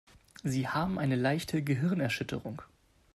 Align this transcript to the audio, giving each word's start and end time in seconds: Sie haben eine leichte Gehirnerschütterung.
Sie 0.41 0.67
haben 0.67 0.97
eine 0.97 1.15
leichte 1.15 1.61
Gehirnerschütterung. 1.63 2.63